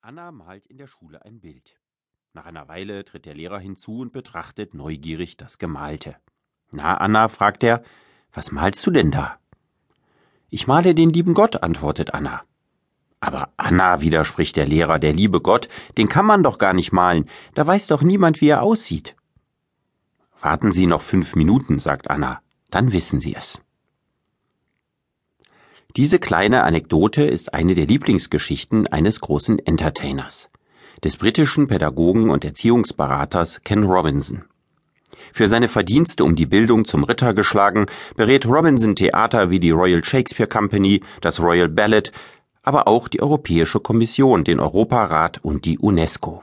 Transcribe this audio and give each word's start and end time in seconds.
Anna 0.00 0.30
malt 0.30 0.64
in 0.66 0.78
der 0.78 0.86
Schule 0.86 1.24
ein 1.24 1.40
Bild. 1.40 1.76
Nach 2.32 2.46
einer 2.46 2.68
Weile 2.68 3.04
tritt 3.04 3.26
der 3.26 3.34
Lehrer 3.34 3.58
hinzu 3.58 3.98
und 3.98 4.12
betrachtet 4.12 4.72
neugierig 4.72 5.36
das 5.36 5.58
Gemalte. 5.58 6.14
Na, 6.70 6.96
Anna, 6.98 7.26
fragt 7.26 7.64
er, 7.64 7.82
was 8.32 8.52
malst 8.52 8.86
du 8.86 8.92
denn 8.92 9.10
da? 9.10 9.38
Ich 10.50 10.68
male 10.68 10.94
den 10.94 11.10
lieben 11.10 11.34
Gott, 11.34 11.64
antwortet 11.64 12.14
Anna. 12.14 12.44
Aber 13.18 13.52
Anna, 13.56 14.00
widerspricht 14.00 14.54
der 14.54 14.68
Lehrer, 14.68 15.00
der 15.00 15.12
liebe 15.12 15.40
Gott, 15.40 15.68
den 15.96 16.08
kann 16.08 16.26
man 16.26 16.44
doch 16.44 16.58
gar 16.58 16.74
nicht 16.74 16.92
malen, 16.92 17.28
da 17.54 17.66
weiß 17.66 17.88
doch 17.88 18.02
niemand, 18.02 18.40
wie 18.40 18.50
er 18.50 18.62
aussieht. 18.62 19.16
Warten 20.40 20.70
Sie 20.70 20.86
noch 20.86 21.02
fünf 21.02 21.34
Minuten, 21.34 21.80
sagt 21.80 22.08
Anna, 22.08 22.40
dann 22.70 22.92
wissen 22.92 23.18
Sie 23.18 23.34
es. 23.34 23.60
Diese 25.96 26.18
kleine 26.18 26.64
Anekdote 26.64 27.22
ist 27.22 27.54
eine 27.54 27.74
der 27.74 27.86
Lieblingsgeschichten 27.86 28.86
eines 28.86 29.20
großen 29.20 29.58
Entertainers, 29.58 30.50
des 31.02 31.16
britischen 31.16 31.66
Pädagogen 31.66 32.30
und 32.30 32.44
Erziehungsberaters 32.44 33.62
Ken 33.64 33.84
Robinson. 33.84 34.44
Für 35.32 35.48
seine 35.48 35.66
Verdienste 35.66 36.24
um 36.24 36.36
die 36.36 36.46
Bildung 36.46 36.84
zum 36.84 37.04
Ritter 37.04 37.32
geschlagen, 37.32 37.86
berät 38.16 38.46
Robinson 38.46 38.96
Theater 38.96 39.50
wie 39.50 39.60
die 39.60 39.70
Royal 39.70 40.04
Shakespeare 40.04 40.48
Company, 40.48 41.02
das 41.22 41.40
Royal 41.40 41.68
Ballet, 41.68 42.12
aber 42.62 42.86
auch 42.86 43.08
die 43.08 43.22
Europäische 43.22 43.80
Kommission, 43.80 44.44
den 44.44 44.60
Europarat 44.60 45.42
und 45.42 45.64
die 45.64 45.78
UNESCO. 45.78 46.42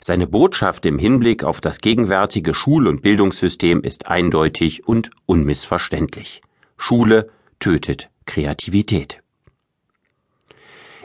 Seine 0.00 0.26
Botschaft 0.26 0.84
im 0.86 0.98
Hinblick 0.98 1.44
auf 1.44 1.60
das 1.60 1.78
gegenwärtige 1.78 2.52
Schul- 2.52 2.88
und 2.88 3.00
Bildungssystem 3.00 3.82
ist 3.82 4.08
eindeutig 4.08 4.86
und 4.88 5.12
unmissverständlich. 5.24 6.42
Schule 6.76 7.30
tötet 7.60 8.10
Kreativität. 8.26 9.22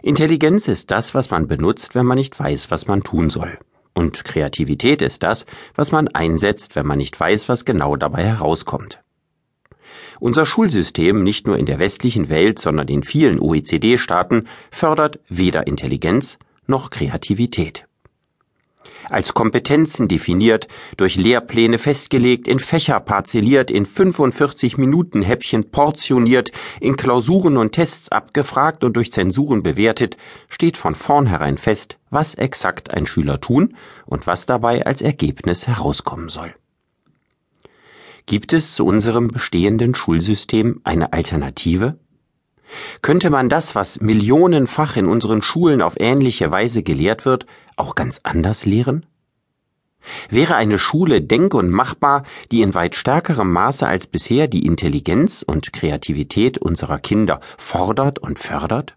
Intelligenz 0.01 0.67
ist 0.67 0.91
das, 0.91 1.13
was 1.13 1.29
man 1.29 1.47
benutzt, 1.47 1.95
wenn 1.95 2.05
man 2.05 2.17
nicht 2.17 2.37
weiß, 2.37 2.71
was 2.71 2.87
man 2.87 3.03
tun 3.03 3.29
soll. 3.29 3.59
Und 3.93 4.23
Kreativität 4.23 5.01
ist 5.01 5.23
das, 5.23 5.45
was 5.75 5.91
man 5.91 6.07
einsetzt, 6.07 6.75
wenn 6.75 6.87
man 6.87 6.97
nicht 6.97 7.17
weiß, 7.19 7.47
was 7.49 7.65
genau 7.65 7.95
dabei 7.95 8.23
herauskommt. 8.23 9.01
Unser 10.19 10.45
Schulsystem, 10.45 11.23
nicht 11.23 11.47
nur 11.47 11.57
in 11.57 11.65
der 11.65 11.79
westlichen 11.79 12.29
Welt, 12.29 12.59
sondern 12.59 12.87
in 12.87 13.03
vielen 13.03 13.39
OECD-Staaten, 13.39 14.47
fördert 14.71 15.19
weder 15.29 15.67
Intelligenz 15.67 16.37
noch 16.67 16.89
Kreativität 16.89 17.85
als 19.09 19.33
Kompetenzen 19.33 20.07
definiert, 20.07 20.67
durch 20.97 21.15
Lehrpläne 21.15 21.77
festgelegt, 21.77 22.47
in 22.47 22.59
Fächer 22.59 22.99
parzelliert, 22.99 23.71
in 23.71 23.85
45 23.85 24.77
Minuten 24.77 25.21
Häppchen 25.21 25.71
portioniert, 25.71 26.51
in 26.79 26.97
Klausuren 26.97 27.57
und 27.57 27.73
Tests 27.73 28.11
abgefragt 28.11 28.83
und 28.83 28.95
durch 28.95 29.11
Zensuren 29.11 29.63
bewertet, 29.63 30.17
steht 30.49 30.77
von 30.77 30.95
vornherein 30.95 31.57
fest, 31.57 31.97
was 32.09 32.35
exakt 32.35 32.91
ein 32.91 33.05
Schüler 33.05 33.39
tun 33.39 33.75
und 34.05 34.27
was 34.27 34.45
dabei 34.45 34.85
als 34.85 35.01
Ergebnis 35.01 35.67
herauskommen 35.67 36.29
soll. 36.29 36.53
Gibt 38.25 38.53
es 38.53 38.75
zu 38.75 38.85
unserem 38.85 39.29
bestehenden 39.29 39.95
Schulsystem 39.95 40.79
eine 40.83 41.11
Alternative? 41.11 41.97
Könnte 43.01 43.29
man 43.29 43.49
das, 43.49 43.75
was 43.75 44.01
millionenfach 44.01 44.95
in 44.97 45.07
unseren 45.07 45.41
Schulen 45.41 45.81
auf 45.81 45.99
ähnliche 45.99 46.51
Weise 46.51 46.83
gelehrt 46.83 47.25
wird, 47.25 47.45
auch 47.75 47.95
ganz 47.95 48.19
anders 48.23 48.65
lehren? 48.65 49.05
Wäre 50.29 50.55
eine 50.55 50.79
Schule 50.79 51.21
denk- 51.21 51.53
und 51.53 51.69
machbar, 51.69 52.23
die 52.51 52.61
in 52.61 52.73
weit 52.73 52.95
stärkerem 52.95 53.51
Maße 53.51 53.85
als 53.85 54.07
bisher 54.07 54.47
die 54.47 54.65
Intelligenz 54.65 55.43
und 55.45 55.73
Kreativität 55.73 56.57
unserer 56.57 56.97
Kinder 56.97 57.39
fordert 57.57 58.19
und 58.19 58.39
fördert? 58.39 58.95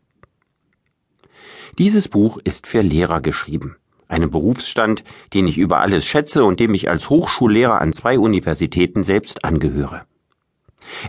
Dieses 1.79 2.09
Buch 2.09 2.39
ist 2.43 2.67
für 2.67 2.83
Lehrer 2.83 3.21
geschrieben, 3.21 3.77
einem 4.09 4.31
Berufsstand, 4.31 5.05
den 5.35 5.47
ich 5.47 5.59
über 5.59 5.81
alles 5.81 6.07
schätze 6.07 6.45
und 6.45 6.61
dem 6.61 6.73
ich 6.73 6.89
als 6.89 7.11
Hochschullehrer 7.11 7.81
an 7.81 7.93
zwei 7.93 8.19
Universitäten 8.19 9.03
selbst 9.03 9.45
angehöre. 9.45 10.07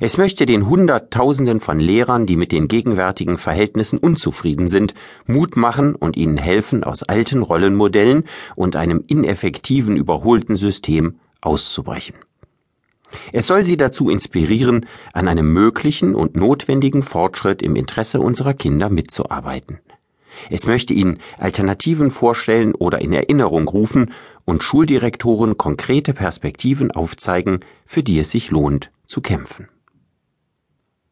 Es 0.02 0.18
möchte 0.18 0.46
den 0.46 0.68
Hunderttausenden 0.68 1.60
von 1.60 1.80
Lehrern, 1.80 2.26
die 2.26 2.38
mit 2.38 2.52
den 2.52 2.68
gegenwärtigen 2.68 3.38
Verhältnissen 3.38 3.98
unzufrieden 3.98 4.68
sind, 4.68 4.94
Mut 5.26 5.56
machen 5.56 5.96
und 5.96 6.18
ihnen 6.18 6.38
helfen, 6.38 6.84
aus 6.84 7.04
alten 7.04 7.42
Rollenmodellen 7.42 8.24
und 8.56 8.76
einem 8.76 9.04
ineffektiven, 9.08 9.96
überholten 9.96 10.56
System 10.56 11.20
auszubrechen. 11.42 12.16
Es 13.32 13.48
soll 13.48 13.66
sie 13.66 13.78
dazu 13.78 14.10
inspirieren, 14.10 14.86
an 15.14 15.28
einem 15.28 15.54
möglichen 15.54 16.16
und 16.16 16.36
notwendigen 16.36 17.04
Fortschritt 17.04 17.62
im 17.62 17.76
Interesse 17.76 18.20
unserer 18.20 18.54
Kinder 18.54 18.90
mitzuarbeiten. 18.90 19.80
Es 20.50 20.68
möchte 20.68 20.94
ihnen 20.94 21.20
Alternativen 21.38 22.12
vorstellen 22.12 22.76
oder 22.76 23.00
in 23.00 23.14
Erinnerung 23.14 23.68
rufen 23.68 24.12
und 24.46 24.64
Schuldirektoren 24.64 25.58
konkrete 25.58 26.14
Perspektiven 26.14 26.92
aufzeigen, 26.92 27.60
für 27.86 28.04
die 28.04 28.20
es 28.20 28.32
sich 28.32 28.52
lohnt 28.52 28.92
zu 29.06 29.22
kämpfen. 29.22 29.68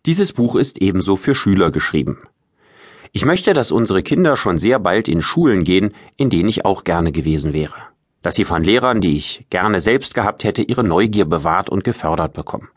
Dieses 0.05 0.33
Buch 0.33 0.55
ist 0.55 0.81
ebenso 0.81 1.15
für 1.15 1.33
Schüler 1.33 1.71
geschrieben. 1.71 2.19
Ich 3.11 3.25
möchte, 3.25 3.53
dass 3.53 3.71
unsere 3.71 4.03
Kinder 4.03 4.35
schon 4.37 4.57
sehr 4.57 4.79
bald 4.79 5.07
in 5.07 5.21
Schulen 5.21 5.63
gehen, 5.63 5.93
in 6.17 6.29
denen 6.29 6.49
ich 6.49 6.65
auch 6.65 6.83
gerne 6.83 7.11
gewesen 7.11 7.53
wäre. 7.53 7.75
Dass 8.21 8.35
sie 8.35 8.43
von 8.43 8.63
Lehrern, 8.63 9.01
die 9.01 9.15
ich 9.15 9.45
gerne 9.49 9.81
selbst 9.81 10.13
gehabt 10.13 10.43
hätte, 10.43 10.61
ihre 10.63 10.83
Neugier 10.83 11.25
bewahrt 11.25 11.69
und 11.69 11.83
gefördert 11.83 12.33
bekommen. 12.33 12.69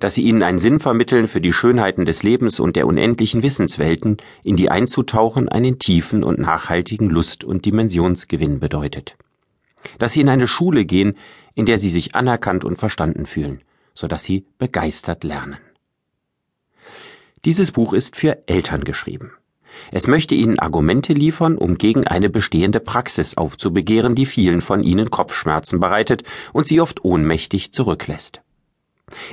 Dass 0.00 0.14
sie 0.14 0.22
ihnen 0.24 0.42
einen 0.42 0.58
Sinn 0.58 0.80
vermitteln 0.80 1.28
für 1.28 1.40
die 1.40 1.52
Schönheiten 1.52 2.04
des 2.04 2.22
Lebens 2.22 2.58
und 2.58 2.76
der 2.76 2.86
unendlichen 2.86 3.42
Wissenswelten, 3.42 4.16
in 4.42 4.56
die 4.56 4.70
einzutauchen 4.70 5.48
einen 5.48 5.78
tiefen 5.78 6.24
und 6.24 6.38
nachhaltigen 6.38 7.08
Lust- 7.08 7.44
und 7.44 7.64
Dimensionsgewinn 7.64 8.58
bedeutet. 8.58 9.16
Dass 9.98 10.12
sie 10.12 10.20
in 10.20 10.28
eine 10.28 10.48
Schule 10.48 10.84
gehen, 10.84 11.16
in 11.54 11.66
der 11.66 11.78
sie 11.78 11.90
sich 11.90 12.14
anerkannt 12.14 12.64
und 12.64 12.78
verstanden 12.78 13.26
fühlen 13.26 13.60
so 13.94 14.08
dass 14.08 14.24
sie 14.24 14.46
begeistert 14.58 15.24
lernen. 15.24 15.58
Dieses 17.44 17.72
Buch 17.72 17.92
ist 17.92 18.16
für 18.16 18.48
Eltern 18.48 18.84
geschrieben. 18.84 19.32
Es 19.90 20.06
möchte 20.06 20.36
Ihnen 20.36 20.58
Argumente 20.60 21.12
liefern, 21.12 21.58
um 21.58 21.78
gegen 21.78 22.06
eine 22.06 22.30
bestehende 22.30 22.78
Praxis 22.78 23.36
aufzubegehren, 23.36 24.14
die 24.14 24.24
vielen 24.24 24.60
von 24.60 24.84
Ihnen 24.84 25.10
Kopfschmerzen 25.10 25.80
bereitet 25.80 26.22
und 26.52 26.68
sie 26.68 26.80
oft 26.80 27.04
ohnmächtig 27.04 27.72
zurücklässt. 27.72 28.42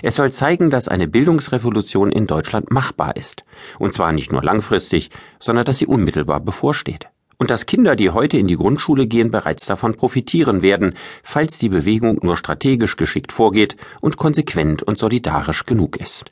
Es 0.02 0.16
soll 0.16 0.34
zeigen, 0.34 0.70
dass 0.70 0.88
eine 0.88 1.08
Bildungsrevolution 1.08 2.12
in 2.12 2.28
Deutschland 2.28 2.72
machbar 2.72 3.16
ist, 3.16 3.46
und 3.78 3.94
zwar 3.94 4.12
nicht 4.12 4.32
nur 4.32 4.44
langfristig, 4.44 5.12
sondern 5.40 5.64
dass 5.64 5.78
sie 5.78 5.86
unmittelbar 5.86 6.40
bevorsteht 6.40 7.08
und 7.42 7.50
dass 7.50 7.66
Kinder, 7.66 7.96
die 7.96 8.12
heute 8.12 8.38
in 8.38 8.46
die 8.46 8.56
Grundschule 8.56 9.08
gehen, 9.08 9.32
bereits 9.32 9.66
davon 9.66 9.96
profitieren 9.96 10.62
werden, 10.62 10.94
falls 11.24 11.58
die 11.58 11.70
Bewegung 11.70 12.20
nur 12.22 12.38
strategisch 12.38 12.98
geschickt 12.98 13.32
vorgeht 13.32 13.78
und 14.00 14.16
konsequent 14.16 14.84
und 14.84 15.00
solidarisch 15.00 15.66
genug 15.66 15.98
ist. 15.98 16.26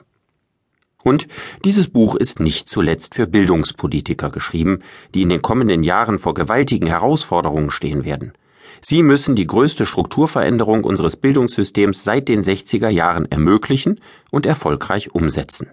Und 1.02 1.26
dieses 1.64 1.88
Buch 1.88 2.14
ist 2.14 2.38
nicht 2.38 2.68
zuletzt 2.68 3.16
für 3.16 3.26
Bildungspolitiker 3.26 4.30
geschrieben, 4.30 4.82
die 5.12 5.22
in 5.22 5.30
den 5.30 5.42
kommenden 5.42 5.82
Jahren 5.82 6.16
vor 6.16 6.34
gewaltigen 6.34 6.86
Herausforderungen 6.86 7.72
stehen 7.72 8.04
werden. 8.04 8.32
Sie 8.80 9.02
müssen 9.02 9.34
die 9.34 9.48
größte 9.48 9.86
Strukturveränderung 9.86 10.84
unseres 10.84 11.16
Bildungssystems 11.16 12.04
seit 12.04 12.28
den 12.28 12.44
60er 12.44 12.88
Jahren 12.88 13.28
ermöglichen 13.28 13.98
und 14.30 14.46
erfolgreich 14.46 15.12
umsetzen. 15.12 15.72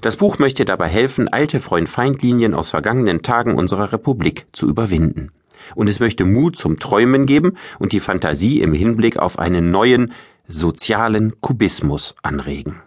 Das 0.00 0.16
Buch 0.16 0.38
möchte 0.38 0.64
dabei 0.64 0.88
helfen, 0.88 1.28
alte 1.28 1.60
Freund-Feind-Linien 1.60 2.54
aus 2.54 2.70
vergangenen 2.70 3.22
Tagen 3.22 3.56
unserer 3.56 3.92
Republik 3.92 4.46
zu 4.52 4.68
überwinden. 4.68 5.30
Und 5.74 5.88
es 5.88 6.00
möchte 6.00 6.24
Mut 6.24 6.56
zum 6.56 6.78
Träumen 6.78 7.26
geben 7.26 7.56
und 7.78 7.92
die 7.92 8.00
Fantasie 8.00 8.60
im 8.60 8.72
Hinblick 8.72 9.18
auf 9.18 9.38
einen 9.38 9.70
neuen 9.70 10.12
sozialen 10.48 11.40
Kubismus 11.40 12.14
anregen. 12.22 12.82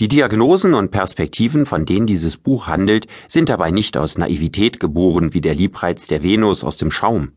Die 0.00 0.08
Diagnosen 0.08 0.72
und 0.72 0.90
Perspektiven, 0.90 1.66
von 1.66 1.84
denen 1.84 2.06
dieses 2.06 2.38
Buch 2.38 2.66
handelt, 2.66 3.06
sind 3.28 3.50
dabei 3.50 3.70
nicht 3.70 3.96
aus 3.96 4.16
Naivität 4.16 4.80
geboren 4.80 5.34
wie 5.34 5.42
der 5.42 5.54
Liebreiz 5.54 6.06
der 6.06 6.22
Venus 6.22 6.64
aus 6.64 6.76
dem 6.76 6.90
Schaum. 6.90 7.32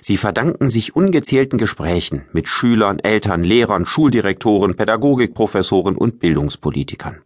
Sie 0.00 0.16
verdanken 0.16 0.70
sich 0.70 0.96
ungezählten 0.96 1.58
Gesprächen 1.58 2.22
mit 2.32 2.48
Schülern, 2.48 2.98
Eltern, 2.98 3.44
Lehrern, 3.44 3.86
Schuldirektoren, 3.86 4.76
Pädagogikprofessoren 4.76 5.96
und 5.96 6.18
Bildungspolitikern. 6.20 7.20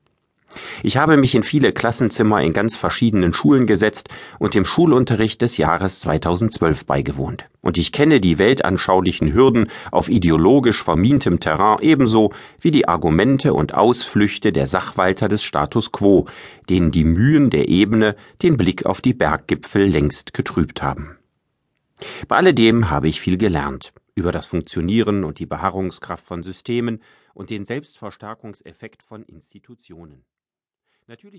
Ich 0.82 0.96
habe 0.96 1.16
mich 1.16 1.34
in 1.34 1.42
viele 1.42 1.72
Klassenzimmer 1.72 2.42
in 2.42 2.52
ganz 2.52 2.76
verschiedenen 2.76 3.34
Schulen 3.34 3.66
gesetzt 3.66 4.08
und 4.38 4.54
dem 4.54 4.64
Schulunterricht 4.64 5.42
des 5.42 5.56
Jahres 5.56 6.00
2012 6.00 6.86
beigewohnt. 6.86 7.46
Und 7.60 7.78
ich 7.78 7.92
kenne 7.92 8.20
die 8.20 8.38
weltanschaulichen 8.38 9.32
Hürden 9.32 9.68
auf 9.92 10.08
ideologisch 10.08 10.82
vermintem 10.82 11.40
Terrain 11.40 11.78
ebenso 11.82 12.32
wie 12.60 12.70
die 12.70 12.88
Argumente 12.88 13.52
und 13.54 13.74
Ausflüchte 13.74 14.52
der 14.52 14.66
Sachwalter 14.66 15.28
des 15.28 15.44
Status 15.44 15.92
quo, 15.92 16.26
denen 16.68 16.90
die 16.90 17.04
Mühen 17.04 17.50
der 17.50 17.68
Ebene 17.68 18.16
den 18.42 18.56
Blick 18.56 18.86
auf 18.86 19.00
die 19.00 19.14
Berggipfel 19.14 19.86
längst 19.86 20.34
getrübt 20.34 20.82
haben. 20.82 21.19
Bei 22.28 22.36
alledem 22.36 22.90
habe 22.90 23.08
ich 23.08 23.20
viel 23.20 23.36
gelernt 23.36 23.92
über 24.14 24.32
das 24.32 24.46
Funktionieren 24.46 25.24
und 25.24 25.38
die 25.38 25.46
Beharrungskraft 25.46 26.24
von 26.24 26.42
Systemen 26.42 27.02
und 27.34 27.50
den 27.50 27.64
Selbstverstärkungseffekt 27.64 29.02
von 29.02 29.22
Institutionen. 29.22 30.24
Natürlich 31.06 31.38